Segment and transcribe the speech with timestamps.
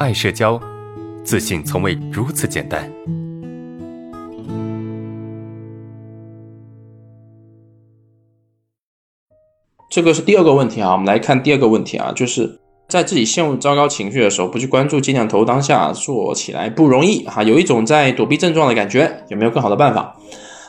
[0.00, 0.60] 爱社交，
[1.22, 2.90] 自信从未如此简单。
[9.88, 20.16] 这个是第二个问题啊，我们来看第二个问题啊，就是在自己陷入糟糕情绪的时候，不去关注，尽量投入当下，做起来不容易哈，有一种在躲避症状的感觉，有没有更好的办法？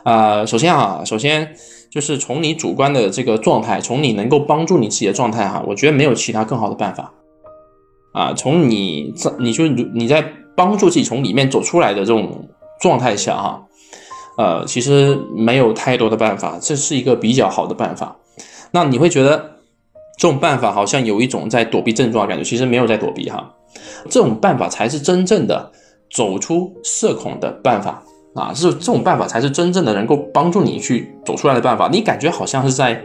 [0.04, 1.56] 啊，首先啊，首先
[1.90, 7.12] 就是从你主观的这个状态，从你能够帮助你自己的状态哈，我觉得没有其他更好的办法。
[8.16, 10.26] 啊，从你在，你就你在
[10.56, 12.48] 帮助自己从里面走出来的这种
[12.80, 13.62] 状态下哈，
[14.38, 18.16] 呃，其实没有太多的办法，这是一个比较好的办法。
[18.72, 19.58] 那你会觉得
[20.18, 23.54] 这种办法好像有一种在躲避症状的感觉，其实没有在躲避哈，
[24.10, 25.70] 这种办法才是真正的
[26.10, 28.02] 走出社恐的办法
[28.34, 31.90] 啊，是这种办法才是真正的能够帮助你去走出来的办法。
[31.92, 33.04] 你感觉好像是在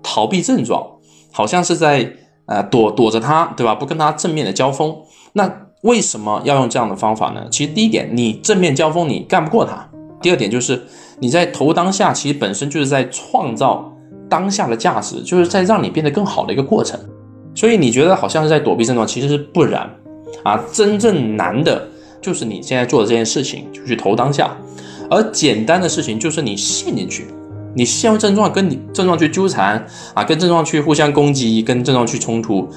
[0.00, 0.88] 逃避症状，
[1.32, 2.18] 好像是在。
[2.46, 3.74] 呃，躲躲着他，对吧？
[3.74, 4.94] 不跟他正面的交锋，
[5.32, 5.50] 那
[5.82, 7.46] 为什么要用这样的方法呢？
[7.50, 9.88] 其实第一点，你正面交锋你干不过他；
[10.20, 10.82] 第二点就是
[11.20, 13.90] 你在投当下，其实本身就是在创造
[14.28, 16.98] 当下的价值，就是在让你变得更好的一个过程。
[17.54, 19.88] 所以你觉得好像是在躲避症状，其实是不然
[20.42, 20.62] 啊。
[20.72, 21.88] 真正难的
[22.20, 24.48] 就是你现在做的这件事情，就去投当下；
[25.08, 27.26] 而简单的事情就是你陷进去。
[27.74, 32.68] 你陷入症状，跟你症状去纠缠啊，跟症状去互相攻击，跟症状去冲突，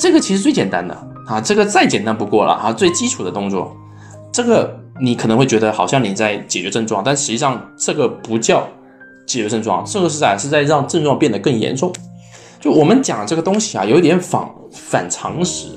[0.00, 0.94] 这个其实最简单的
[1.26, 3.76] 啊，这个再简单不过了啊，最基础的动作，
[4.32, 8.66] 这个你可能会觉得好像你在解决症状，但实际上这个不叫
[9.26, 11.92] 解决症状，这个是在是在让症状变得更严重。
[12.58, 15.68] 就我们讲这个东西啊，有一点反反常识，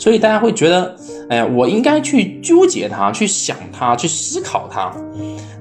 [0.00, 0.96] 所以大家会觉得，
[1.28, 4.92] 哎呀，我应该去纠结它，去想它，去思考它。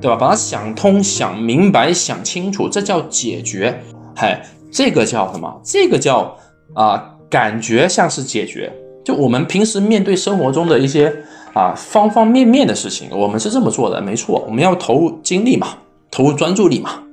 [0.02, 0.16] 对吧？
[0.16, 3.84] 把它想通、想明白、想清楚，这叫解决。
[4.16, 5.62] 嗨，这个叫什么？
[5.62, 6.38] 这个叫
[6.74, 8.72] 啊，感觉像是解决。
[9.04, 11.14] 就我们平时面对生活中的一些
[11.54, 14.42] 啊方方面面的事情，我们是这么做的，没错。
[14.48, 15.68] 我们要投入精力嘛，
[16.10, 17.04] 投入专注力嘛，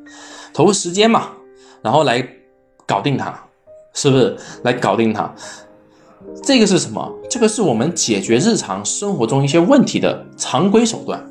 [0.54, 1.30] 投入时间嘛，
[1.82, 2.24] 然后来
[2.86, 3.34] 搞定它，
[3.94, 4.36] 是不是？
[4.62, 5.28] 来搞定它。
[6.42, 7.12] 这个是什么？
[7.28, 11.22] 这个是我们解决日常生活中一些问题的常规手段。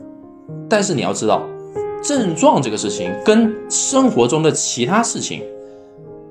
[0.70, 1.44] 但是你要知道，
[2.04, 5.42] 症状这个事情跟生活中的其他事情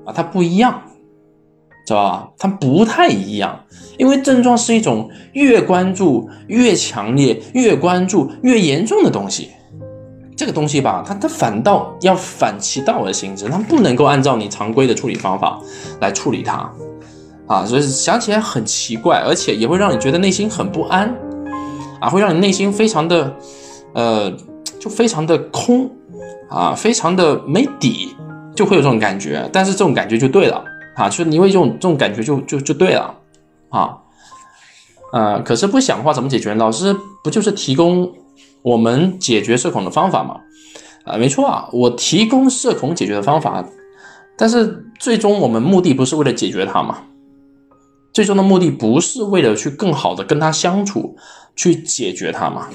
[0.05, 0.81] 啊，它不一样，
[1.85, 2.29] 知道吧？
[2.37, 3.59] 它不太一样，
[3.97, 9.51] 因为症状是一种越关注越强烈、越关注越严重的东西。
[10.37, 15.61] 这个东西吧，它它反倒要反其道而行之，它不能够按照你常规的处理方法
[16.01, 16.69] 来处理它
[17.47, 21.13] 啊，所以想起来很奇怪，而且也会让你觉得内心很不安
[21.99, 23.35] 啊，会让你内心非常的。
[23.93, 24.29] 呃，
[24.77, 25.89] 就非常的空
[26.49, 28.13] 啊，非常的没底，
[28.53, 29.49] 就会有这种感觉。
[29.53, 30.61] 但是这种感觉就对了
[30.97, 33.15] 啊，就是你会这种这种感觉就就就对了
[33.69, 33.97] 啊。
[35.13, 36.53] 呃，可是不想的话怎么解决？
[36.55, 38.11] 老师不就是提供
[38.63, 40.41] 我们解决社恐的方法吗？
[41.05, 43.63] 啊，没错啊，我提供社恐解决的方法，
[44.37, 46.97] 但是最终我们目的不是为了解决它吗？
[48.15, 51.17] 最终的目的不是为了去更好的跟他相处，
[51.53, 52.69] 去解决他嘛？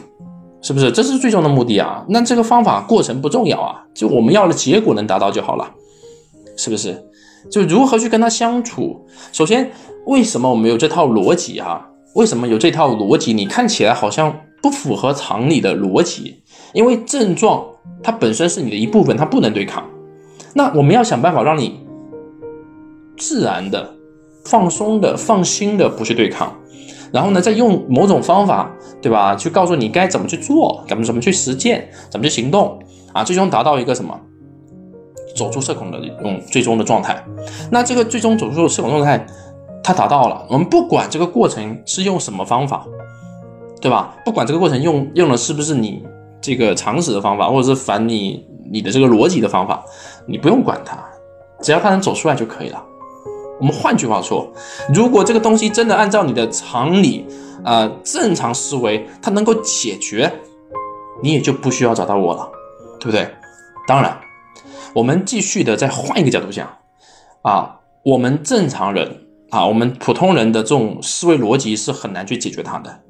[0.61, 0.93] 是不是？
[0.93, 2.05] 这是最终的目的啊！
[2.11, 5.73] 那这个方法过程不重要啊，就我们要的结果能达到就好了，
[6.59, 7.03] 是不是？
[7.51, 9.07] 就如何去跟他相处？
[9.33, 9.71] 首先，
[10.05, 11.89] 为什么我们有这套逻辑啊？
[12.15, 13.33] 为什么有这套逻辑？
[13.33, 16.43] 你看起来好像不符合常理的逻辑，
[16.75, 17.65] 因为症状
[18.03, 19.83] 它本身是你的一部分，它不能对抗。
[20.53, 21.81] 那我们要想办法让你
[23.17, 23.95] 自然的、
[24.45, 26.55] 放松的、放心的不去对抗。
[27.13, 28.71] 然后呢，再用某种方法，
[29.03, 29.35] 对吧？
[29.35, 32.79] 去告诉你该怎么去做，怎么怎么去实践，怎么去行动
[33.13, 33.25] 啊？
[33.25, 34.17] 最终达到一个什么？
[35.37, 37.21] 走出社恐的用最终的状态。
[37.71, 39.27] 那这个最终走出社恐状态，
[39.83, 40.47] 它达到了。
[40.49, 42.87] 我们不管这个过程是用什么方法，
[43.81, 44.15] 对吧？
[44.25, 46.05] 不管这个过程用用的是不是你
[46.41, 49.85] 这个常识的方法，或者是反你你的这个逻辑的方法，
[50.27, 50.97] 你不用管它，
[51.61, 52.81] 只要它能走出来就可以了。
[53.61, 54.51] 我们换句话说，
[54.93, 57.27] 如果这个东西真的按照你的常理，
[57.63, 60.33] 呃，正常思维，它能够解决，
[61.23, 62.51] 你也就不需要找到我了，
[62.99, 63.29] 对不对？
[63.87, 64.19] 当然，
[64.95, 66.67] 我们继续的再换一个角度讲，
[67.43, 73.01] 啊，我们正常人啊，我们普通人的这种思维逻辑是很难去解决它的，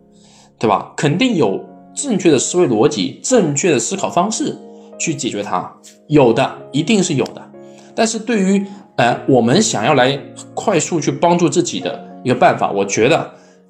[0.58, 0.92] 对吧？
[0.96, 1.64] 肯定有
[1.94, 4.58] 正确的思维逻辑、正确的思考方式
[4.98, 5.72] 去解决它，
[6.08, 7.50] 有的一定是有的，
[7.94, 8.66] 但是对于
[9.00, 10.20] 呃，我们想要来
[10.52, 13.16] 快速去帮助自己的一个办法，我觉得，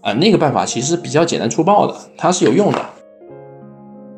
[0.01, 2.85] 啊，那个办法其实比较简单粗暴的，它是有用的。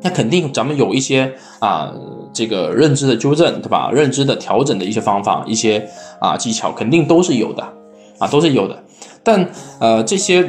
[0.01, 1.93] 那肯定咱们有一些啊，
[2.33, 3.91] 这个认知的纠正，对吧？
[3.93, 5.87] 认知的调整的一些方法，一些
[6.19, 7.61] 啊技巧，肯定都是有的，
[8.17, 8.83] 啊，都是有的。
[9.21, 9.47] 但
[9.79, 10.43] 呃，这些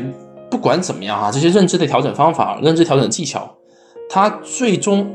[0.51, 3.55] 不管怎么样啊，这些认知的调整方法、认知调整技巧，
[4.09, 5.13] 它最终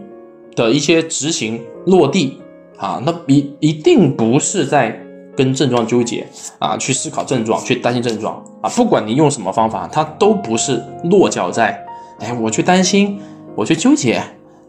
[0.56, 2.40] 的一些执行落地
[2.78, 5.02] 啊，那一一定不是在
[5.40, 6.28] 跟症状纠结
[6.60, 8.70] 啊，去思考症状，去担心症状啊。
[8.72, 11.82] 不管你用什么方法，它都不是落脚在，
[12.20, 13.18] 哎，我去担心，
[13.56, 14.22] 我去纠结，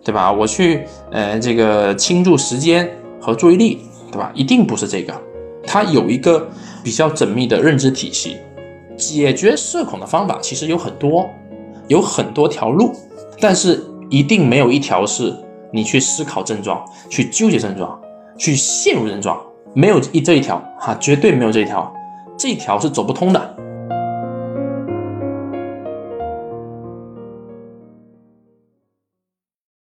[0.04, 0.30] 对吧？
[0.30, 2.88] 我去呃这个倾注时间
[3.20, 3.80] 和注意力，
[4.12, 4.30] 对吧？
[4.32, 5.12] 一定不是这个，
[5.66, 6.48] 它有一个
[6.84, 8.36] 比较缜密的认知体系。
[8.96, 11.28] 解决社恐的方法其实有很多，
[11.88, 12.92] 有很多条路，
[13.40, 15.34] 但是一定没有一条是
[15.72, 18.00] 你去思考症状、去纠结症状、
[18.38, 19.36] 去陷入症状，
[19.72, 21.92] 没有一这一条哈，绝对没有这一条，
[22.36, 23.56] 这一条是走不通的。